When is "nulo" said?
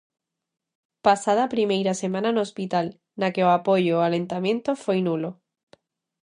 5.07-5.31